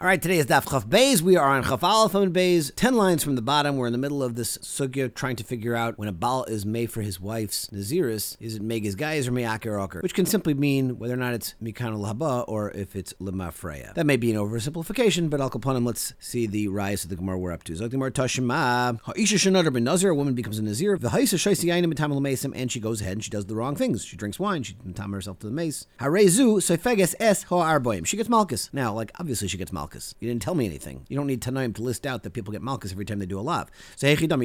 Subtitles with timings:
[0.00, 1.22] All right, today is Daf Chaf Beis.
[1.22, 2.70] We are on Chaf Aleph and Beis.
[2.76, 3.76] Ten lines from the bottom.
[3.76, 6.64] We're in the middle of this sugya trying to figure out when a Baal is
[6.64, 9.98] made for his wife's Naziris, is it Megas Gaiz or Me'aker Oker?
[10.00, 13.90] Which can simply mean whether or not it's Mikan Haba or if it's Lema Freya.
[13.96, 17.36] That may be an oversimplification, but Al Kaponim, let's see the rise of the Gemara
[17.36, 17.74] we're up to.
[17.74, 19.00] Zog Gemara Tashima.
[19.02, 20.96] Ha'isha Shanadar ben Nazir, a woman becomes a Nazir.
[20.96, 24.04] V'haisa Shaisi Yaina Mitam Lamesim, and she goes ahead and she does the wrong things.
[24.04, 25.88] She drinks wine, she mitam herself to the mace.
[25.98, 28.06] Harezu, Sefeges Es Ha'arboim.
[28.06, 28.70] She gets Malchus.
[28.72, 29.87] Now, like, obviously she gets Malchus.
[29.94, 31.04] You didn't tell me anything.
[31.08, 33.38] You don't need Tanaim to list out that people get Malchus every time they do
[33.38, 33.70] a lav.
[33.96, 34.36] So if there's no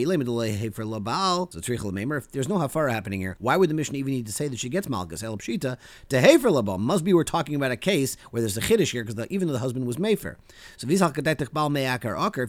[2.57, 5.23] hafara happening here, why would the Mishnah even need to say that she gets Malchus?
[5.23, 5.77] El Pshita,
[6.09, 6.79] to Hefer Labal.
[6.79, 9.53] Must be we're talking about a case where there's a Chiddush here because even though
[9.53, 10.35] the husband was Mefer.
[10.77, 10.99] So if you're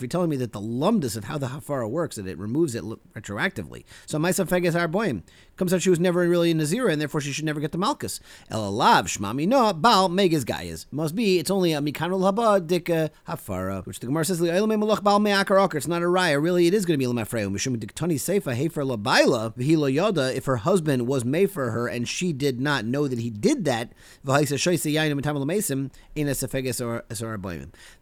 [0.08, 3.84] telling me that the lumdus of how the hafara works, that it removes it retroactively.
[4.06, 5.22] So Feges Arboim
[5.56, 7.72] comes out she was never really in a Nazira and therefore she should never get
[7.72, 8.20] the Malchus.
[8.50, 10.86] El Alav Shmami No Baal Megas Gayas.
[10.90, 16.02] Must be it's only a Mikanul Haba Dika Hafara, which the Gemara says, It's not
[16.02, 16.42] a raya.
[16.42, 17.50] Really, it is going to be Lamafreu.
[17.50, 22.08] Mishum Diktani Seifa Hefer Labaila, Vihilo Yoda, if her husband was made for her and
[22.08, 23.92] she did not know that he did that,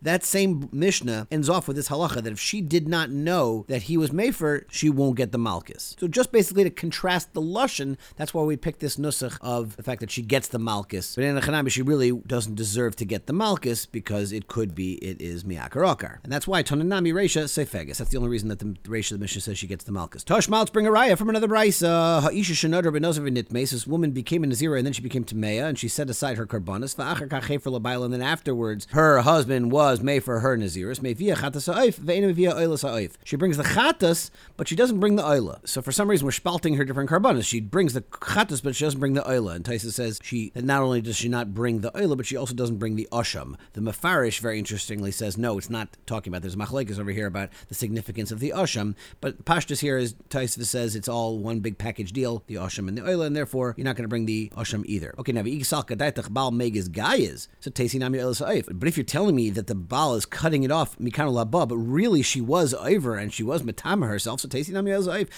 [0.02, 3.82] that same Mishnah ends off with this halacha that if she did not know that
[3.82, 5.96] he was made for, she won't get the Malchus.
[5.98, 9.82] So just basically to contrast the Lushan, that's why we picked this nusach of the
[9.82, 11.14] fact that she gets the Malchus.
[11.14, 14.71] But in the Chanami, she really doesn't deserve to get the Malchus because it could
[14.74, 16.20] be it is Miakar Okar.
[16.22, 17.98] And that's why Tonanami Reisha Sefegas.
[17.98, 20.24] That's the only reason that the Reisha of the Mishnah says she gets the Malchus.
[20.24, 21.82] Tosh Maltz bring a raya from another Brisa.
[21.82, 23.70] Uh, Ha'isha Shanadr Benozav Nitmes.
[23.70, 26.46] This woman became a Nazira and then she became Tameya and she set aside her
[26.46, 26.96] karbanas.
[26.96, 31.00] Va'achar kachefer labail and then afterwards her husband was made for her Naziris.
[31.00, 33.12] Mevia chatas ha'oif ve'ena mevia oilas.
[33.24, 35.66] She brings the chatas, but she doesn't bring the oila.
[35.68, 37.44] So for some reason we're spalting her different karbanas.
[37.44, 39.56] She brings the chatas, but she doesn't bring the oila.
[39.56, 42.36] And Taisa says she that not only does she not bring the oila, but she
[42.36, 43.56] also doesn't bring the osham.
[43.72, 46.42] The mafarish very interestingly says no, it's not talking about.
[46.42, 50.64] There's machlekes over here about the significance of the osham, but pashtus here is Taisa
[50.64, 53.84] says it's all one big package deal, the osham and the oila, and therefore you're
[53.84, 55.16] not going to bring the osham either.
[55.18, 60.14] Okay, now bal megas gayas so nami But if you're telling me that the bal
[60.14, 64.06] is cutting it off mikano laba, but really she was over and she was matama
[64.06, 64.92] herself, so nami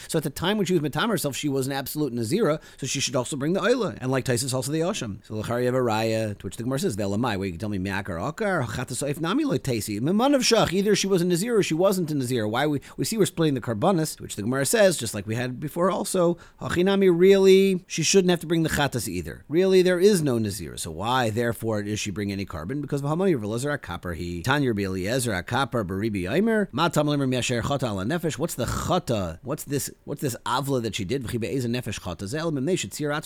[0.08, 2.86] So at the time when she was matama herself, she was an absolute nazira, so
[2.86, 5.24] she should also bring the oila, and like Taisus also the osham.
[5.24, 7.38] So lachari raya, to which the gemara says ve'lamai.
[7.38, 8.64] Where you can tell me miakar akar
[9.14, 9.44] chatasoif nami.
[9.44, 10.72] Miman of shach.
[10.72, 12.46] Either she was a nazir or she wasn't a nazir.
[12.46, 15.34] Why we we see we're splitting the karbanis, which the gemara says just like we
[15.34, 16.36] had before also.
[16.60, 19.44] Hachinami really she shouldn't have to bring the chatas either.
[19.48, 20.76] Really there is no nazir.
[20.76, 22.80] So why therefore does she bring any carbon?
[22.80, 27.88] Because of hamani v'lezer akapar he tanya Eliezer akapar baribi aimer matam lemer mesher chata
[27.88, 28.38] ala nefesh.
[28.38, 29.38] What's the chata?
[29.42, 29.90] What's this?
[30.04, 31.24] What's this avla that she did?
[31.24, 32.24] Nefesh chata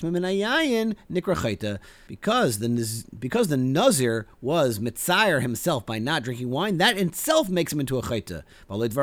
[0.03, 1.78] meminayayin nikra chayta.
[2.06, 2.69] Because the
[3.19, 7.99] because the nazir was mitzayer himself by not drinking wine, that itself makes him into
[7.99, 8.43] a chayta.
[8.69, 8.94] That's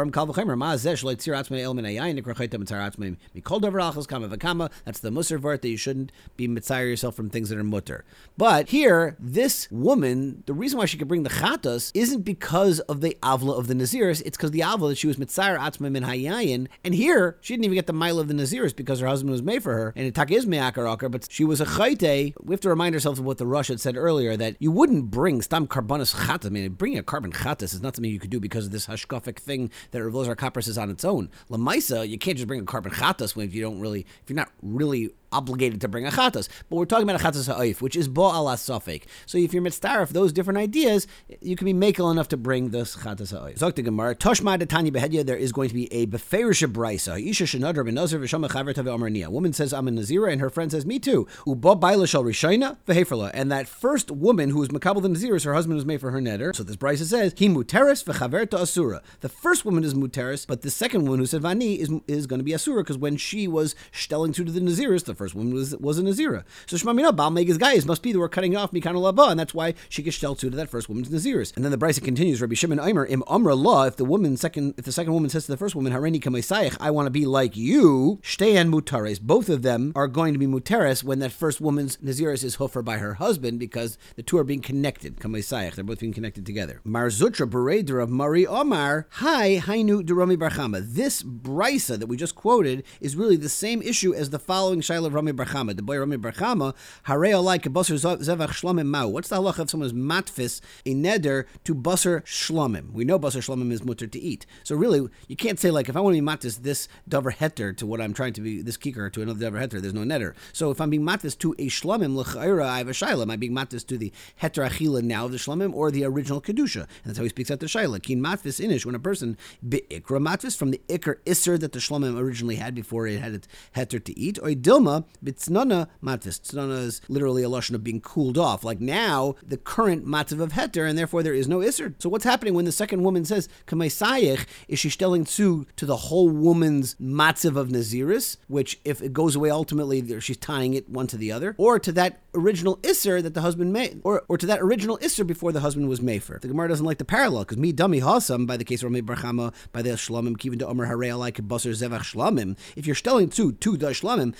[4.99, 8.05] the musar vart that you shouldn't be mitzayer yourself from things that are mutter.
[8.37, 13.01] But here, this woman, the reason why she could bring the chatas isn't because of
[13.01, 16.03] the avla of the naziris, it's because the avla that she was mitzayer atzma min
[16.03, 19.31] hayayin, and here she didn't even get the mile of the naziris because her husband
[19.31, 22.33] was made for her, and it tak is me'akar but she was a chayte.
[22.41, 25.11] We have to remind ourselves of what the Rosh had said earlier that you wouldn't
[25.11, 26.45] bring stam karbanis chatas.
[26.45, 29.37] I bringing a carbon chatas is not something you could do because of this hashkafic
[29.37, 31.29] thing that Rav Lozer Kapras is on its own.
[31.49, 34.35] Lamaisa, you can't just bring a carbon chatas when if you don't really, if you're
[34.35, 36.47] not really obligated to bring a chatas.
[36.69, 39.03] But we're talking about a chatas ha'oif, which is bo ala sofek.
[39.25, 41.07] So if you're mitzdarif those different ideas,
[41.41, 43.57] you can be makel enough to bring this chatas ha'oif.
[43.57, 47.19] Zok Gemara, Toshma de Tanya behedya, there is going to be a beferish brisa.
[47.29, 50.99] Isha shenadr ben nazir v'shama Woman says, I'm a nazira, and her friend says, me
[50.99, 51.27] too.
[51.45, 53.31] Ubo baila shal rishayna v'heferla.
[53.33, 56.19] And that first woman who was makabel the nazir, her husband was made for her
[56.19, 56.55] neder.
[56.55, 59.01] So this brisa says, he muteris v'chaver asura.
[59.21, 62.39] The first woman is muteris, but the second woman who said vani is, is going
[62.39, 65.75] to be asura, because when she was stelling to the naziris, the first woman was
[65.77, 66.43] was a Nazira.
[66.67, 69.53] So Shmamina Baal Megas guys must be that we're cutting off Mikana Lava, and that's
[69.53, 71.55] why she gets shell to that first woman's Naziris.
[71.55, 74.75] And then the Bryson continues, Rabbi Shimon Aimer, Im Umra Law, if the woman second
[74.77, 77.25] if the second woman says to the first woman, Hareni Kamaisayich, I want to be
[77.25, 79.21] like you, Shteyan Mutares.
[79.21, 82.81] Both of them are going to be Mutares when that first woman's Naziris is hofer
[82.81, 85.17] by her husband because the two are being connected.
[85.17, 86.81] Kamaisayich, they're both being connected together.
[86.83, 90.81] Mar Zutra Bereder of Mari Omar, Hi, Hainu Durami Barchama.
[90.85, 95.04] This Brisa that we just quoted is really the same issue as the following Shaila
[95.05, 96.73] Shaila Rami Barchama, the boy Rami Barchama,
[97.07, 99.07] Harei Alai Kebasar Zevach Shlomim Mao.
[99.07, 102.91] What's the halacha if someone is matfis a neder to basar shlomim?
[102.91, 104.45] We know basar shlomim is mutter to eat.
[104.63, 107.75] So really, you can't say like if I want to be matfis this davar heter
[107.77, 109.81] to what I'm trying to be this kikar to another davar heter.
[109.81, 110.33] There's no neder.
[110.53, 113.29] So if I'm being matfis to a shlomim l'chayra, I have a shaila.
[113.29, 114.11] Am being matfis to the
[114.41, 116.81] heter achila now of the shlomim or the original kedusha?
[116.81, 118.01] And that's how he speaks out the shaila.
[118.01, 119.37] Kin matfis inish when a person
[119.67, 123.33] be ikra matfis from the ikr iser that the shlomim originally had before it had
[123.33, 124.39] its heter to eat.
[124.41, 126.39] Or dilma bitznana matfis.
[126.39, 128.63] Tznana is literally a lashon of being cooled off.
[128.63, 131.93] Like now, the current matzav of heter, and therefore there is no iser.
[131.99, 134.45] So what's happening when the second woman says kamaisayich?
[134.67, 139.35] Is she telling to to the whole woman's matzav of naziris, which if it goes
[139.35, 143.33] away ultimately, she's tying it one to the other, or to that original iser that
[143.33, 146.39] the husband made, or or to that original iser before the husband was mefer.
[146.39, 149.01] The Gemara doesn't like the parallel because me dummy hasam by the case of Rami
[149.01, 152.57] Barchama by the shlamim kivin to Omer Harei basar zevach shlamim.
[152.75, 154.35] If you're telling to to the shlamim,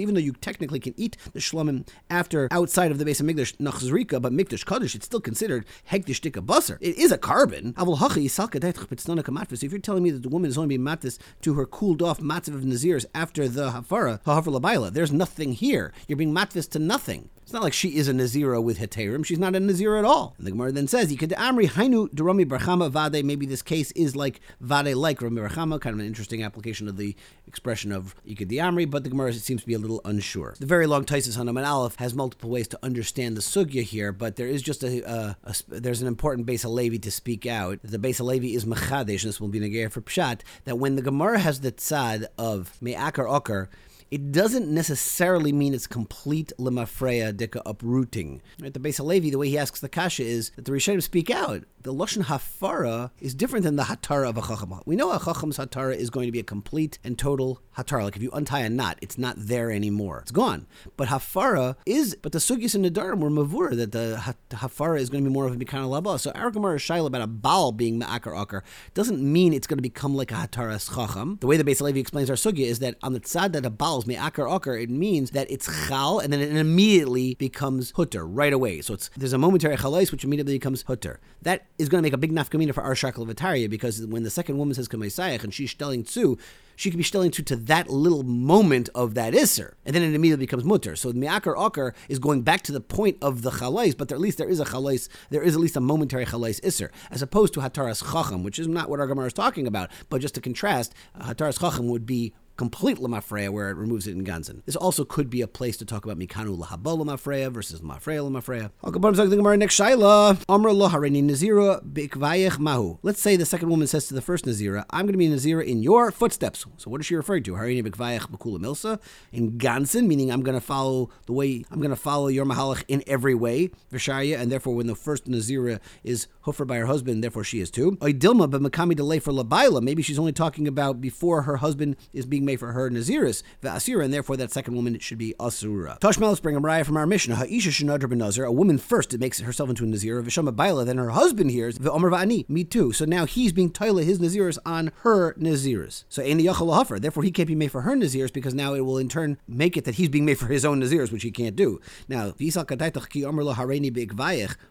[0.00, 3.56] even though you technically can eat the shlamim after outside of the base of Migdash
[3.56, 6.78] Nachzrika, but Mikdash Kaddish, it's still considered Hekdish Dika Basar.
[6.80, 7.74] It is a carbon.
[7.76, 12.20] If you're telling me that the woman is only being matis to her cooled off
[12.20, 15.92] matzav of Nazirs after the Hafara, Hafar Labaila, there's nothing here.
[16.08, 17.30] You're being matvis to nothing.
[17.44, 19.22] It's not like she is a Nazira with Heterim.
[19.22, 20.34] She's not a Nazira at all.
[20.38, 23.22] And the Gemara then says, could Amri Hainu Durami Barchama Vade.
[23.22, 26.96] Maybe this case is like Vade like Rami Barchama, kind of an interesting application of
[26.96, 27.14] the
[27.46, 30.54] expression of Ikad Amri, but the Gemara seems to be a little unsure.
[30.58, 34.36] The very long Taisus Hanaman Aleph has multiple ways to understand the Sugya here, but
[34.36, 35.36] there is just a, a,
[35.68, 37.78] there's an important Beis Halevi to speak out.
[37.84, 41.02] The Beis Halevi is Mechadesh, and this will be Nagir for Pshat, that when the
[41.02, 43.68] Gemara has the tzad of Me'akar Okar,
[44.14, 48.40] it doesn't necessarily mean it's complete lemafreya dika uprooting.
[48.62, 48.72] Right?
[48.72, 51.64] The Beis Halevi, the way he asks the kasha is that the Rishonim speak out.
[51.82, 54.80] The lashon hafara is different than the hatara of a chacham.
[54.86, 58.04] We know a chacham's hatara is going to be a complete and total hatara.
[58.04, 60.20] Like if you untie a knot, it's not there anymore.
[60.20, 60.68] It's gone.
[60.96, 65.24] But hafara is, but the sugis and nadarim were mavur that the hafara is going
[65.24, 66.20] to be more of a mikana laba.
[66.20, 68.62] So our Gemara shaila about a baal being ma'akar akar
[68.94, 71.38] doesn't mean it's going to become like a hatara chacham.
[71.40, 73.70] The way the Beis Halevi explains our sugya is that on the tzad that a
[73.70, 78.52] baal me'akar okar, it means that it's chal and then it immediately becomes hutter right
[78.52, 78.80] away.
[78.80, 81.20] So it's there's a momentary chalais which immediately becomes hutter.
[81.42, 83.34] That is going to make a big nafkamina for our shackle of
[83.70, 86.36] because when the second woman says kamaisayach and she's telling tzu,
[86.76, 90.14] she could be stelling to to that little moment of that iser, and then it
[90.14, 90.96] immediately becomes mutter.
[90.96, 94.20] So mi'akar akar is going back to the point of the chalais, but there, at
[94.20, 97.54] least there is a chalais, there is at least a momentary chalais iser, as opposed
[97.54, 99.90] to hataras chacham, which is not what our Gemara is talking about.
[100.08, 104.24] But just to contrast, hataras chacham would be complete lamafreya where it removes it in
[104.24, 104.62] ganzen.
[104.64, 109.58] This also could be a place to talk about mikanu lahabo lamafreya versus lamafreya lamafreya.
[109.58, 112.98] Next shaila, amra lo harini nazira bikvayech mahu.
[113.02, 115.64] Let's say the second woman says to the first nazira, "I'm going to be nazira
[115.64, 117.54] in your footsteps." So what is she referring to?
[117.54, 119.00] Harini bikvayech bakula milsa
[119.32, 122.84] in ganzen, meaning I'm going to follow the way I'm going to follow your mahalach
[122.88, 127.22] in every way, visharya, and therefore when the first nazira is huffer by her husband,
[127.24, 127.92] therefore she is too.
[127.92, 129.82] Dilma but makami delay for labaila.
[129.82, 134.04] Maybe she's only talking about before her husband is being made for her Naziris, Asira,
[134.04, 135.98] and therefore that second woman should be Asura.
[136.00, 137.36] Tashmal, let's bring a Mariah from our Mishnah.
[137.36, 140.84] Ha'isha shenadra ben Nazir, a woman first it makes herself into a Nazir, Vishama Baila,
[140.84, 142.92] then her husband hears, V'omer va'ani, me too.
[142.92, 146.04] So now he's being Taila his Naziris on her Naziris.
[146.08, 148.98] So Aini Yachal therefore he can't be made for her Naziris because now it will
[148.98, 151.56] in turn make it that he's being made for his own Naziris, which he can't
[151.56, 151.80] do.
[152.08, 152.34] Now,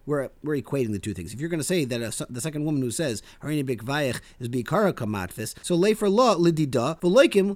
[0.06, 1.34] we're, we're equating the two things.
[1.34, 4.50] If you're going to say that a, the second woman who says Hareini Bikvayach is
[4.50, 7.56] Bikara Kamatfis, so lay for law lidida, v'loikim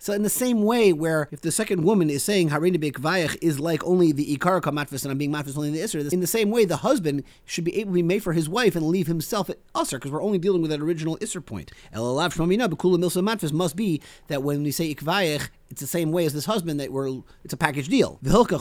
[0.00, 3.58] So in the same way, where if the second woman is saying Harini Vayach is
[3.58, 6.28] like only the Ikar Kamatvis and I'm being matvis only in the Isra, in the
[6.28, 9.08] same way, the husband should be able to be made for his wife and leave
[9.08, 11.72] himself at Usr, because we're only dealing with that original Isser point.
[11.92, 16.10] Elalav Shmamina, Bekula Milsa Matvis must be that when we say Ikvayach, it's the same
[16.10, 18.18] way as this husband that we're it's a package deal.
[18.20, 18.58] Therefore,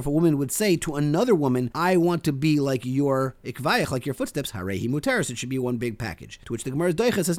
[0.00, 3.90] if a woman would say to another woman, I want to be like your ikvayach,
[3.90, 6.38] like your footsteps, harehi muteris, it should be one big package.
[6.44, 7.38] To which the Gemara's Deicha says,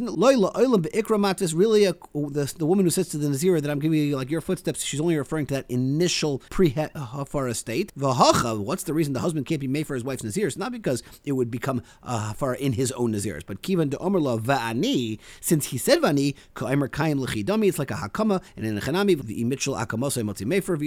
[1.54, 4.32] really a, the, the woman who says to the Nazira that I'm giving you like
[4.32, 7.92] your footsteps, she's only referring to that initial pre-hafara state.
[7.96, 10.48] What's the reason the husband can't be made for his wife's Nazir?
[10.48, 13.98] It's not because it would become a hafara in his own Nazirs, but kivan de
[13.98, 18.78] omerla va'ani, since he said vani, ka'emer kaim l'chidami, it's like a hakama, and in
[18.78, 20.80] a chanami, the mitchell akamosai motzi mefer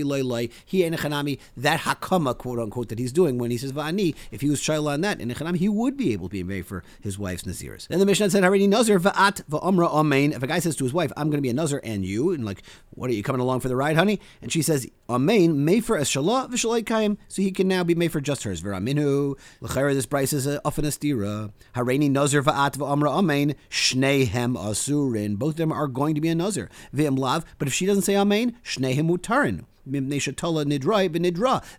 [0.66, 4.14] he in a chanami, that hakama, quote unquote, that he's doing when he says vani,
[4.30, 6.42] if he was shaila on that, in a chanami, he would be able to be
[6.42, 7.88] made for his wife's Nazirs.
[7.88, 10.32] Then the Mishnah said, already Nazir va'at va'omra amen.
[10.32, 12.32] If a guy says to his wife, I'm going to be a Nazir and you,
[12.32, 14.20] and like, what are you coming along for the ride, honey?
[14.40, 18.12] And she says, amen, mefer es shalah v'shalai kaim, so he can now be made
[18.12, 18.62] for just hers.
[18.62, 21.52] V'raminu, l'chayra, this price is often a stira.
[21.74, 25.38] Hareini Nazir va'at va'omra amen, shnei hem asu isurin.
[25.38, 26.70] Both of them are going to be a nazir.
[26.92, 27.44] Lav.
[27.58, 29.64] But if she doesn't say amen, shnehim mutarin.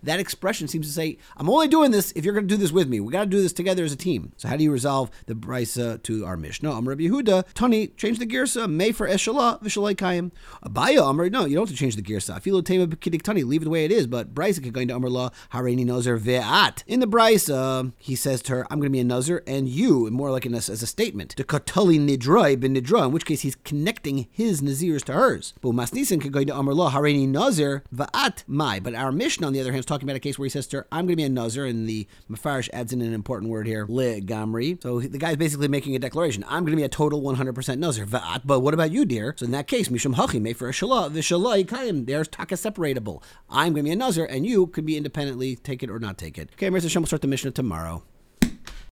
[0.04, 2.72] That expression seems to say, I'm only doing this if you're going to do this
[2.72, 3.00] with me.
[3.00, 4.34] We got to do this together as a team.
[4.38, 6.72] So how do you resolve the brisa to our Mishnah?
[6.72, 10.32] Amr Rabbi Yehuda, Tani, change the girsa, may for eshalah, vishalai kayim.
[10.64, 12.42] Abaya Amr, no, you don't have to change the girsa.
[12.42, 14.08] Filo tema b'kidik tani, leave it the way it is.
[14.08, 16.84] But brisa could go into Amr law, hareini nozer ve'at.
[16.88, 20.10] In the brisa, he says to her, I'm going to be a nozer, and you,
[20.12, 23.42] more like in a, as a statement, the katali nidroi ben nidra, in which case
[23.42, 25.54] he's connecting his nazirs to hers.
[25.62, 28.80] But Masnisin could go into Amr law, hareini nozer va'at mai.
[28.80, 30.68] But our mission, on the other hand, is talking about a case where he says
[30.68, 33.52] to her, I'm going to be a nazir, and the Mefarish adds in an important
[33.52, 34.82] word here, le gamri.
[34.82, 36.44] So the guy's basically making a declaration.
[36.48, 38.06] I'm going to be a total 100% nazir.
[38.06, 39.36] Va'at, but what about you, dear?
[39.38, 43.22] So in that case, mishum hachi, may for a shalah, vishallah yikayim, there's taka separatable.
[43.50, 46.18] I'm going to be a nazir, and you could be independently take it or not
[46.18, 46.50] take it.
[46.54, 48.04] Okay, Mirza Hashem will start the Mishnah tomorrow.